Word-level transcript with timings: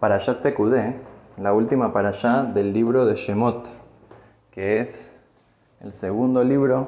Parashat 0.00 0.42
Pekudé, 0.42 0.94
la 1.38 1.52
última 1.52 1.92
parashá 1.92 2.44
del 2.44 2.72
libro 2.72 3.04
de 3.04 3.16
Shemot, 3.16 3.68
que 4.52 4.78
es 4.78 5.20
el 5.80 5.92
segundo 5.92 6.44
libro 6.44 6.86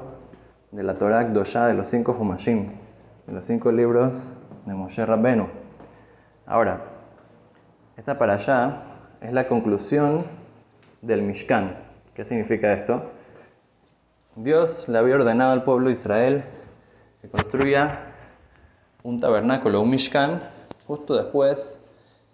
de 0.71 0.81
la 0.83 0.97
Torah 0.97 1.25
Kdoshá 1.25 1.67
de 1.67 1.73
los 1.73 1.89
cinco 1.89 2.15
Humashim, 2.17 2.71
de 3.27 3.33
los 3.33 3.43
cinco 3.43 3.69
libros 3.73 4.31
de 4.65 4.73
Moshe 4.73 5.05
Rabbenu. 5.05 5.49
Ahora, 6.45 6.85
esta 7.97 8.17
parashá 8.17 8.83
es 9.19 9.33
la 9.33 9.45
conclusión 9.45 10.23
del 11.01 11.21
Mishkan. 11.21 11.79
¿Qué 12.13 12.23
significa 12.23 12.71
esto? 12.71 13.11
Dios 14.37 14.87
le 14.87 14.97
había 14.97 15.15
ordenado 15.15 15.51
al 15.51 15.65
pueblo 15.65 15.87
de 15.87 15.93
Israel 15.93 16.45
que 17.21 17.27
construya 17.27 18.13
un 19.03 19.19
tabernáculo, 19.19 19.81
un 19.81 19.89
Mishkan, 19.89 20.43
justo 20.87 21.21
después 21.21 21.80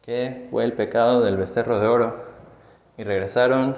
que 0.07 0.47
fue 0.49 0.63
el 0.63 0.71
pecado 0.71 1.21
del 1.21 1.35
becerro 1.35 1.81
de 1.81 1.87
oro. 1.87 2.15
Y 2.97 3.03
regresaron 3.03 3.75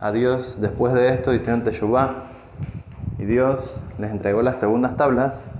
a 0.00 0.10
Dios 0.10 0.60
después 0.60 0.94
de 0.94 1.10
esto, 1.10 1.32
hicieron 1.32 1.62
Teshuvah. 1.62 2.24
Y 3.20 3.24
Dios 3.24 3.84
les 4.00 4.10
entregó 4.10 4.42
las 4.42 4.58
segundas 4.58 4.96
tablas. 4.96 5.52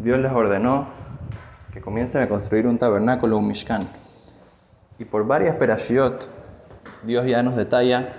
Dios 0.00 0.18
les 0.18 0.32
ordenó 0.32 0.88
que 1.72 1.80
comiencen 1.80 2.22
a 2.22 2.28
construir 2.28 2.66
un 2.66 2.76
tabernáculo, 2.76 3.38
un 3.38 3.46
Mishkan. 3.46 3.88
Y 4.98 5.04
por 5.04 5.28
varias 5.28 5.54
perashiot, 5.54 6.28
Dios 7.04 7.24
ya 7.24 7.44
nos 7.44 7.54
detalla 7.54 8.14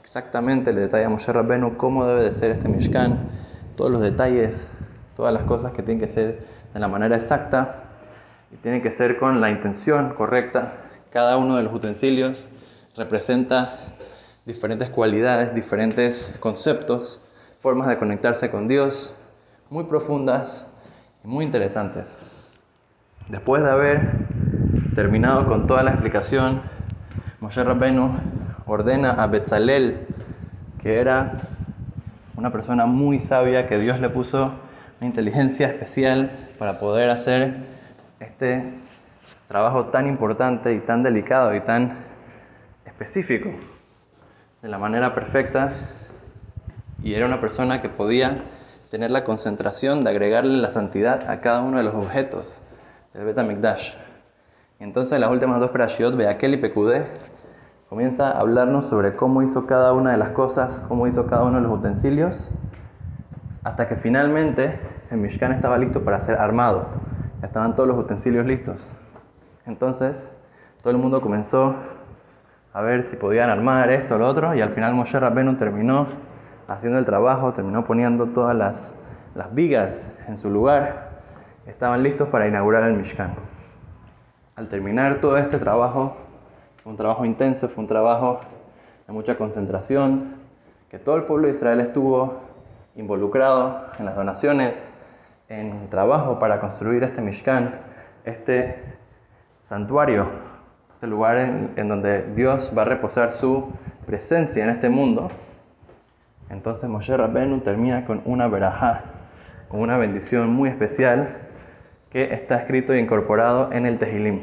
exactamente, 0.00 0.72
le 0.72 0.82
detalla 0.82 1.08
a 1.08 1.10
Moshe 1.10 1.32
Rabbenu 1.32 1.76
cómo 1.76 2.06
debe 2.06 2.22
de 2.22 2.30
ser 2.30 2.52
este 2.52 2.68
Mishkan, 2.68 3.18
todos 3.74 3.90
los 3.90 4.00
detalles, 4.00 4.54
todas 5.16 5.34
las 5.34 5.42
cosas 5.42 5.72
que 5.72 5.82
tienen 5.82 5.98
que 5.98 6.14
ser 6.14 6.46
de 6.72 6.78
la 6.78 6.86
manera 6.86 7.16
exacta 7.16 7.79
y 8.52 8.56
tiene 8.56 8.82
que 8.82 8.90
ser 8.90 9.18
con 9.18 9.40
la 9.40 9.50
intención 9.50 10.14
correcta. 10.14 10.74
Cada 11.10 11.36
uno 11.36 11.56
de 11.56 11.62
los 11.62 11.74
utensilios 11.74 12.48
representa 12.96 13.78
diferentes 14.44 14.90
cualidades, 14.90 15.54
diferentes 15.54 16.32
conceptos, 16.40 17.22
formas 17.58 17.88
de 17.88 17.98
conectarse 17.98 18.50
con 18.50 18.68
Dios, 18.68 19.16
muy 19.70 19.84
profundas 19.84 20.66
y 21.24 21.28
muy 21.28 21.44
interesantes. 21.44 22.08
Después 23.28 23.62
de 23.62 23.70
haber 23.70 24.10
terminado 24.94 25.46
con 25.46 25.66
toda 25.66 25.82
la 25.82 25.92
explicación, 25.92 26.62
Moshe 27.38 27.62
Rabbenu 27.62 28.10
ordena 28.66 29.10
a 29.10 29.26
Betzalel, 29.26 30.06
que 30.80 30.98
era 30.98 31.32
una 32.36 32.50
persona 32.50 32.86
muy 32.86 33.20
sabia, 33.20 33.68
que 33.68 33.78
Dios 33.78 34.00
le 34.00 34.08
puso 34.08 34.52
una 35.00 35.06
inteligencia 35.06 35.68
especial 35.68 36.30
para 36.58 36.80
poder 36.80 37.10
hacer 37.10 37.79
este 38.20 38.62
trabajo 39.48 39.86
tan 39.86 40.06
importante 40.06 40.74
y 40.74 40.80
tan 40.80 41.02
delicado 41.02 41.54
y 41.54 41.60
tan 41.60 41.96
específico 42.84 43.50
de 44.62 44.68
la 44.68 44.78
manera 44.78 45.14
perfecta 45.14 45.72
y 47.02 47.14
era 47.14 47.26
una 47.26 47.40
persona 47.40 47.80
que 47.80 47.88
podía 47.88 48.44
tener 48.90 49.10
la 49.10 49.24
concentración 49.24 50.04
de 50.04 50.10
agregarle 50.10 50.58
la 50.58 50.70
santidad 50.70 51.30
a 51.30 51.40
cada 51.40 51.62
uno 51.62 51.78
de 51.78 51.84
los 51.84 51.94
objetos 51.94 52.60
del 53.14 53.24
Bet 53.24 53.38
HaMikdash. 53.38 53.94
Y 54.78 54.84
entonces 54.84 55.18
las 55.18 55.30
últimas 55.30 55.60
dos 55.60 55.70
parashiot, 55.70 56.14
Beakel 56.16 56.54
y 56.54 56.56
Pekudé, 56.58 57.06
comienza 57.88 58.30
a 58.30 58.40
hablarnos 58.40 58.86
sobre 58.86 59.16
cómo 59.16 59.42
hizo 59.42 59.66
cada 59.66 59.92
una 59.92 60.10
de 60.10 60.16
las 60.16 60.30
cosas, 60.30 60.80
cómo 60.88 61.06
hizo 61.06 61.26
cada 61.26 61.44
uno 61.44 61.56
de 61.56 61.62
los 61.62 61.78
utensilios, 61.78 62.50
hasta 63.62 63.88
que 63.88 63.96
finalmente 63.96 64.78
el 65.10 65.18
Mishkan 65.18 65.52
estaba 65.52 65.78
listo 65.78 66.04
para 66.04 66.20
ser 66.20 66.36
armado. 66.36 67.09
Estaban 67.42 67.74
todos 67.74 67.88
los 67.88 67.98
utensilios 67.98 68.44
listos. 68.44 68.94
Entonces, 69.66 70.30
todo 70.82 70.90
el 70.90 70.98
mundo 70.98 71.20
comenzó 71.20 71.74
a 72.72 72.82
ver 72.82 73.02
si 73.02 73.16
podían 73.16 73.50
armar 73.50 73.90
esto 73.90 74.14
o 74.16 74.18
lo 74.18 74.28
otro, 74.28 74.54
y 74.54 74.60
al 74.60 74.70
final 74.70 74.94
Moshe 74.94 75.18
Rabbenu 75.18 75.56
terminó 75.56 76.06
haciendo 76.68 76.98
el 76.98 77.04
trabajo, 77.04 77.52
terminó 77.52 77.84
poniendo 77.84 78.26
todas 78.26 78.54
las, 78.54 78.94
las 79.34 79.54
vigas 79.54 80.12
en 80.28 80.38
su 80.38 80.50
lugar, 80.50 81.10
estaban 81.66 82.02
listos 82.02 82.28
para 82.28 82.46
inaugurar 82.46 82.84
el 82.84 82.94
Mishkan. 82.94 83.34
Al 84.54 84.68
terminar 84.68 85.20
todo 85.20 85.36
este 85.36 85.58
trabajo, 85.58 86.16
fue 86.82 86.92
un 86.92 86.96
trabajo 86.96 87.24
intenso, 87.24 87.68
fue 87.68 87.82
un 87.82 87.88
trabajo 87.88 88.40
de 89.06 89.12
mucha 89.12 89.36
concentración, 89.36 90.34
que 90.90 90.98
todo 90.98 91.16
el 91.16 91.24
pueblo 91.24 91.48
de 91.48 91.54
Israel 91.54 91.80
estuvo 91.80 92.40
involucrado 92.96 93.86
en 93.98 94.04
las 94.04 94.14
donaciones, 94.14 94.92
en 95.50 95.90
trabajo 95.90 96.38
para 96.38 96.60
construir 96.60 97.02
este 97.02 97.20
Mishkan, 97.20 97.74
este 98.24 98.76
santuario, 99.62 100.28
este 100.94 101.08
lugar 101.08 101.38
en, 101.38 101.88
donde 101.88 102.22
Dios 102.34 102.72
va 102.76 102.82
a 102.82 102.84
reposar 102.84 103.32
su 103.32 103.72
presencia 104.06 104.62
en 104.62 104.70
este 104.70 104.88
mundo. 104.88 105.28
Entonces 106.50 106.88
Moshe 106.88 107.16
Rabbenu 107.16 107.60
termina 107.60 108.06
con 108.06 108.22
una 108.26 108.46
verajá, 108.46 109.02
con 109.68 109.80
una 109.80 109.96
bendición 109.96 110.50
muy 110.50 110.68
especial 110.68 111.36
que 112.10 112.32
está 112.32 112.56
escrito 112.56 112.92
e 112.92 113.00
incorporado 113.00 113.72
en 113.72 113.86
el 113.86 113.98
Tehilim. 113.98 114.42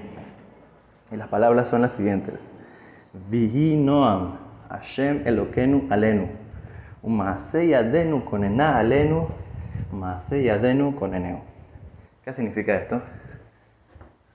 Y 1.12 1.16
las 1.16 1.30
palabras 1.30 1.70
son 1.70 1.84
las 1.84 1.94
siguientes: 1.94 2.52
Vihi 3.30 3.78
Noam, 3.78 4.36
Hashem 4.70 5.26
Elokenu 5.26 5.88
Alenu, 5.90 6.28
Umaase 7.02 7.68
Yadenu 7.68 8.26
Konena 8.26 8.78
Alenu, 8.78 9.28
Maase 9.92 10.44
Yadenu 10.44 10.96
Koneneu. 10.96 11.40
¿Qué 12.24 12.34
significa 12.34 12.76
esto? 12.76 13.02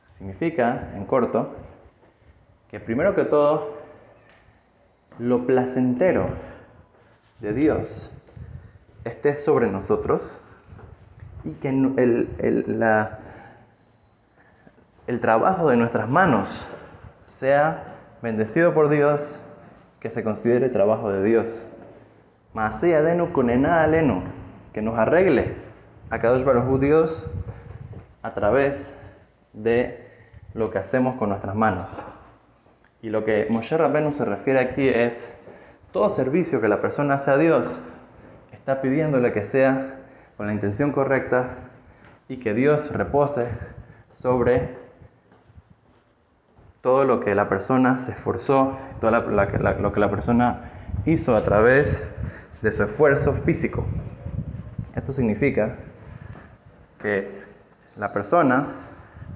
Significa, 0.08 0.90
en 0.94 1.04
corto, 1.04 1.54
que 2.68 2.80
primero 2.80 3.14
que 3.14 3.24
todo, 3.24 3.76
lo 5.18 5.46
placentero 5.46 6.28
de 7.40 7.52
Dios 7.52 8.12
esté 9.04 9.34
sobre 9.34 9.70
nosotros 9.70 10.38
y 11.44 11.52
que 11.52 11.68
el, 11.68 12.28
trabajo 15.20 15.68
de 15.68 15.76
nuestras 15.76 16.08
manos 16.08 16.66
sea 17.24 17.96
bendecido 18.22 18.72
por 18.72 18.88
Dios, 18.88 19.42
que 20.00 20.08
se 20.08 20.24
considere 20.24 20.70
trabajo 20.70 21.12
de 21.12 21.22
Dios. 21.22 21.68
Maase 22.54 22.90
Yadenu 22.90 23.32
Konena 23.32 23.82
Alenu 23.82 24.22
que 24.72 24.82
nos 24.82 24.98
arregle 24.98 25.54
a 26.10 26.18
de 26.18 26.54
los 26.54 26.64
judíos 26.64 27.30
a 28.22 28.34
través 28.34 28.96
de 29.52 30.08
lo 30.54 30.70
que 30.70 30.78
hacemos 30.78 31.16
con 31.16 31.30
nuestras 31.30 31.54
manos. 31.54 32.04
Y 33.00 33.10
lo 33.10 33.24
que 33.24 33.46
Moshe 33.50 33.76
Rabbenu 33.76 34.12
se 34.12 34.24
refiere 34.24 34.60
aquí 34.60 34.88
es 34.88 35.32
todo 35.90 36.08
servicio 36.08 36.60
que 36.60 36.68
la 36.68 36.80
persona 36.80 37.14
hace 37.14 37.30
a 37.30 37.38
Dios 37.38 37.82
está 38.52 38.80
pidiéndole 38.80 39.32
que 39.32 39.44
sea 39.44 39.96
con 40.36 40.46
la 40.46 40.52
intención 40.52 40.92
correcta 40.92 41.48
y 42.28 42.36
que 42.36 42.54
Dios 42.54 42.92
repose 42.92 43.48
sobre 44.12 44.76
todo 46.80 47.04
lo 47.04 47.20
que 47.20 47.34
la 47.34 47.48
persona 47.48 47.98
se 47.98 48.12
esforzó, 48.12 48.78
todo 49.00 49.10
lo 49.10 49.92
que 49.92 50.00
la 50.00 50.10
persona 50.10 50.70
hizo 51.06 51.34
a 51.34 51.42
través 51.42 52.04
de 52.60 52.72
su 52.72 52.84
esfuerzo 52.84 53.34
físico. 53.34 53.84
Esto 55.02 55.14
significa 55.14 55.78
que 57.00 57.28
la 57.96 58.12
persona, 58.12 58.68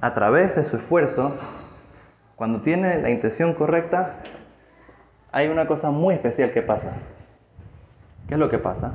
a 0.00 0.14
través 0.14 0.54
de 0.54 0.64
su 0.64 0.76
esfuerzo, 0.76 1.36
cuando 2.36 2.60
tiene 2.60 3.02
la 3.02 3.10
intención 3.10 3.52
correcta, 3.52 4.18
hay 5.32 5.48
una 5.48 5.66
cosa 5.66 5.90
muy 5.90 6.14
especial 6.14 6.52
que 6.52 6.62
pasa. 6.62 6.92
¿Qué 8.28 8.34
es 8.34 8.38
lo 8.38 8.48
que 8.48 8.58
pasa? 8.58 8.92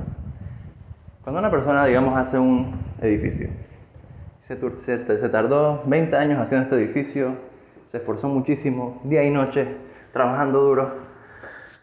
Cuando 1.22 1.40
una 1.40 1.50
persona, 1.50 1.84
digamos, 1.84 2.16
hace 2.16 2.38
un 2.38 2.80
edificio, 3.02 3.50
se, 4.38 4.58
se, 4.78 5.18
se 5.18 5.28
tardó 5.28 5.82
20 5.84 6.16
años 6.16 6.40
haciendo 6.40 6.74
este 6.74 6.82
edificio, 6.82 7.36
se 7.84 7.98
esforzó 7.98 8.30
muchísimo, 8.30 8.98
día 9.04 9.22
y 9.24 9.28
noche, 9.28 9.76
trabajando 10.14 10.62
duro, 10.62 10.90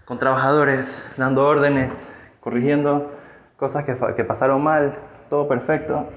con 0.06 0.18
trabajadores, 0.18 1.06
dando 1.16 1.46
órdenes, 1.46 2.10
corrigiendo 2.40 3.19
cosas 3.60 3.84
que, 3.84 3.96
que, 4.16 4.24
pasaron 4.24 4.64
mal, 4.64 4.96
todo 5.30 5.48
perfecto. 5.48 6.08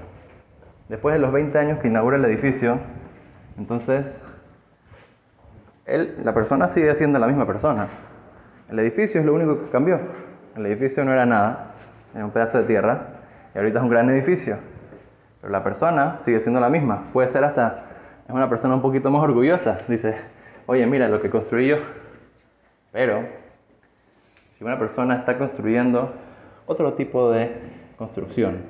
Después 0.87 1.13
de 1.13 1.19
los 1.19 1.31
20 1.31 1.57
años 1.59 1.79
que 1.79 1.89
inaugura 1.89 2.15
el 2.15 2.25
edificio, 2.25 2.79
entonces 3.57 4.23
él, 5.85 6.17
la 6.23 6.33
persona 6.33 6.69
sigue 6.69 6.95
siendo 6.95 7.19
la 7.19 7.27
misma 7.27 7.45
persona. 7.45 7.87
El 8.69 8.79
edificio 8.79 9.19
es 9.19 9.25
lo 9.25 9.33
único 9.33 9.59
que 9.59 9.69
cambió. 9.69 9.99
El 10.55 10.65
edificio 10.65 11.03
no 11.03 11.11
era 11.11 11.25
nada, 11.25 11.73
era 12.15 12.23
un 12.23 12.31
pedazo 12.31 12.59
de 12.59 12.63
tierra, 12.63 13.07
y 13.53 13.57
ahorita 13.57 13.79
es 13.79 13.83
un 13.83 13.89
gran 13.89 14.09
edificio. 14.09 14.57
Pero 15.41 15.51
la 15.51 15.63
persona 15.63 16.15
sigue 16.17 16.39
siendo 16.39 16.61
la 16.61 16.69
misma. 16.69 17.03
Puede 17.11 17.27
ser 17.27 17.43
hasta, 17.43 17.83
es 18.25 18.33
una 18.33 18.49
persona 18.49 18.75
un 18.75 18.81
poquito 18.81 19.11
más 19.11 19.21
orgullosa. 19.21 19.79
Dice, 19.89 20.15
oye, 20.65 20.85
mira 20.87 21.09
lo 21.09 21.21
que 21.21 21.29
construí 21.29 21.67
yo. 21.67 21.77
Pero, 22.93 23.25
si 24.57 24.63
una 24.63 24.79
persona 24.79 25.17
está 25.17 25.37
construyendo 25.37 26.13
otro 26.65 26.93
tipo 26.93 27.31
de 27.31 27.51
construcción. 27.97 28.63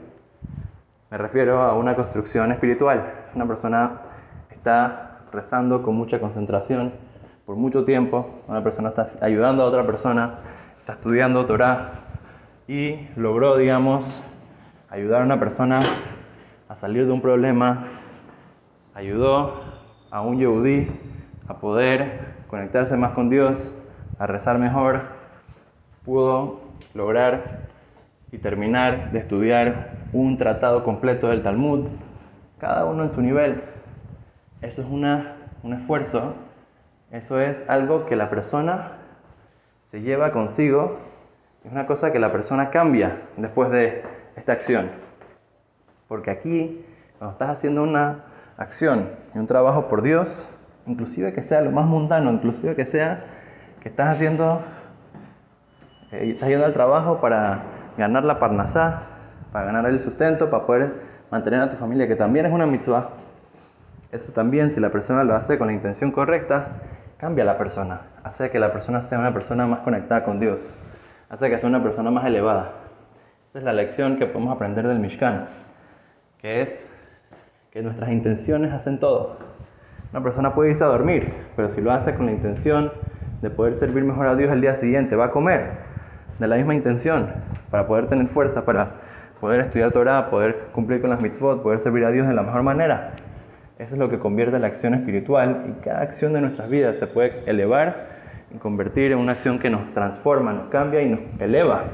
Me 1.09 1.17
refiero 1.17 1.61
a 1.61 1.73
una 1.75 1.95
construcción 1.95 2.51
espiritual. 2.51 3.27
Una 3.35 3.47
persona 3.47 4.01
está 4.49 5.19
rezando 5.31 5.83
con 5.83 5.95
mucha 5.95 6.19
concentración, 6.19 6.93
por 7.45 7.55
mucho 7.55 7.83
tiempo, 7.83 8.29
una 8.47 8.63
persona 8.63 8.89
está 8.89 9.05
ayudando 9.25 9.63
a 9.63 9.65
otra 9.65 9.85
persona, 9.85 10.39
está 10.79 10.93
estudiando 10.93 11.45
Torah 11.45 12.03
y 12.67 13.09
logró, 13.15 13.57
digamos, 13.57 14.21
ayudar 14.89 15.21
a 15.21 15.25
una 15.25 15.39
persona 15.39 15.81
a 16.69 16.75
salir 16.75 17.05
de 17.05 17.11
un 17.11 17.21
problema, 17.21 17.87
ayudó 18.93 19.61
a 20.09 20.21
un 20.21 20.37
yehudí 20.37 20.87
a 21.47 21.57
poder 21.57 22.45
conectarse 22.47 22.95
más 22.95 23.11
con 23.11 23.29
Dios, 23.29 23.79
a 24.19 24.25
rezar 24.27 24.57
mejor, 24.57 25.01
pudo 26.05 26.61
lograr 26.93 27.72
y 28.33 28.39
terminar 28.39 29.11
de 29.11 29.19
estudiar 29.19 29.91
un 30.11 30.39
tratado 30.39 30.83
completo 30.83 31.27
del 31.27 31.43
Talmud, 31.43 31.85
cada 32.59 32.83
uno 32.83 33.03
en 33.03 33.11
su 33.11 33.21
nivel. 33.21 33.61
Eso 34.63 34.81
es 34.81 34.87
una, 34.89 35.35
un 35.61 35.73
esfuerzo, 35.73 36.33
eso 37.11 37.39
es 37.39 37.63
algo 37.69 38.07
que 38.07 38.15
la 38.15 38.31
persona 38.31 38.93
se 39.81 40.01
lleva 40.01 40.31
consigo, 40.31 40.97
es 41.63 41.71
una 41.71 41.85
cosa 41.85 42.11
que 42.11 42.17
la 42.17 42.31
persona 42.31 42.71
cambia 42.71 43.21
después 43.37 43.69
de 43.69 44.01
esta 44.35 44.53
acción. 44.53 44.89
Porque 46.07 46.31
aquí, 46.31 46.83
cuando 47.19 47.33
estás 47.33 47.51
haciendo 47.51 47.83
una 47.83 48.23
acción 48.57 49.11
y 49.35 49.37
un 49.37 49.45
trabajo 49.45 49.87
por 49.89 50.01
Dios, 50.01 50.49
inclusive 50.87 51.33
que 51.33 51.43
sea 51.43 51.61
lo 51.61 51.69
más 51.69 51.85
mundano, 51.85 52.31
inclusive 52.31 52.75
que 52.75 52.87
sea 52.87 53.25
que 53.79 53.89
estás 53.89 54.09
haciendo, 54.09 54.63
eh, 56.11 56.31
estás 56.31 56.49
yendo 56.49 56.65
al 56.65 56.73
trabajo 56.73 57.21
para 57.21 57.72
ganar 57.97 58.23
la 58.23 58.39
parnasá, 58.39 59.03
para 59.51 59.65
ganar 59.65 59.85
el 59.85 59.99
sustento, 59.99 60.49
para 60.49 60.65
poder 60.65 60.93
mantener 61.31 61.61
a 61.61 61.69
tu 61.69 61.77
familia, 61.77 62.07
que 62.07 62.15
también 62.15 62.45
es 62.45 62.51
una 62.51 62.65
mitzvah. 62.65 63.09
Eso 64.11 64.31
también, 64.31 64.71
si 64.71 64.79
la 64.79 64.89
persona 64.89 65.23
lo 65.23 65.35
hace 65.35 65.57
con 65.57 65.67
la 65.67 65.73
intención 65.73 66.11
correcta, 66.11 66.67
cambia 67.17 67.43
a 67.43 67.47
la 67.47 67.57
persona, 67.57 68.01
hace 68.23 68.49
que 68.49 68.59
la 68.59 68.73
persona 68.73 69.01
sea 69.01 69.17
una 69.19 69.33
persona 69.33 69.65
más 69.65 69.79
conectada 69.79 70.23
con 70.23 70.39
Dios, 70.39 70.59
hace 71.29 71.49
que 71.49 71.57
sea 71.57 71.69
una 71.69 71.81
persona 71.81 72.11
más 72.11 72.25
elevada. 72.25 72.71
Esa 73.47 73.59
es 73.59 73.65
la 73.65 73.73
lección 73.73 74.17
que 74.17 74.25
podemos 74.25 74.55
aprender 74.55 74.87
del 74.87 74.99
Mishkan, 74.99 75.47
que 76.39 76.61
es 76.61 76.89
que 77.71 77.81
nuestras 77.81 78.11
intenciones 78.11 78.73
hacen 78.73 78.99
todo. 78.99 79.37
Una 80.11 80.21
persona 80.21 80.53
puede 80.53 80.71
irse 80.71 80.83
a 80.83 80.87
dormir, 80.87 81.33
pero 81.55 81.69
si 81.69 81.81
lo 81.81 81.91
hace 81.91 82.13
con 82.13 82.25
la 82.25 82.31
intención 82.31 82.91
de 83.41 83.49
poder 83.49 83.77
servir 83.77 84.03
mejor 84.03 84.27
a 84.27 84.35
Dios 84.35 84.51
el 84.51 84.61
día 84.61 84.75
siguiente, 84.75 85.15
va 85.15 85.25
a 85.25 85.31
comer 85.31 85.71
de 86.39 86.47
la 86.47 86.55
misma 86.55 86.75
intención, 86.75 87.31
para 87.73 87.87
poder 87.87 88.05
tener 88.05 88.27
fuerza, 88.27 88.65
para 88.65 88.91
poder 89.41 89.61
estudiar 89.61 89.89
Torah, 89.89 90.29
poder 90.29 90.67
cumplir 90.73 91.01
con 91.01 91.09
las 91.09 91.19
mitzvot, 91.19 91.63
poder 91.63 91.79
servir 91.79 92.05
a 92.05 92.11
Dios 92.11 92.27
de 92.27 92.35
la 92.35 92.43
mejor 92.43 92.61
manera. 92.61 93.13
Eso 93.79 93.95
es 93.95 93.99
lo 93.99 94.11
que 94.11 94.19
convierte 94.19 94.59
la 94.59 94.67
acción 94.67 94.93
espiritual 94.93 95.65
y 95.67 95.83
cada 95.83 96.01
acción 96.01 96.33
de 96.33 96.41
nuestras 96.41 96.69
vidas 96.69 96.97
se 96.97 97.07
puede 97.07 97.41
elevar 97.49 98.09
y 98.53 98.59
convertir 98.59 99.11
en 99.11 99.17
una 99.17 99.31
acción 99.31 99.57
que 99.57 99.71
nos 99.71 99.91
transforma, 99.91 100.53
nos 100.53 100.67
cambia 100.67 101.01
y 101.01 101.09
nos 101.09 101.21
eleva, 101.39 101.85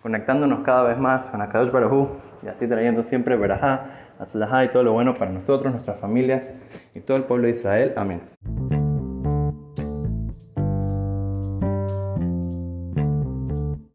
conectándonos 0.00 0.60
cada 0.60 0.84
vez 0.84 0.96
más 0.96 1.26
con 1.26 1.42
Akadosh 1.42 1.72
Baruj 1.72 2.08
y 2.42 2.48
así 2.48 2.66
trayendo 2.66 3.02
siempre 3.02 3.36
verajá, 3.36 3.84
atzlajá 4.18 4.64
y 4.64 4.68
todo 4.68 4.82
lo 4.82 4.94
bueno 4.94 5.12
para 5.12 5.30
nosotros, 5.30 5.70
nuestras 5.70 6.00
familias 6.00 6.54
y 6.94 7.00
todo 7.00 7.18
el 7.18 7.24
pueblo 7.24 7.44
de 7.44 7.50
Israel. 7.50 7.92
Amén. 7.98 8.22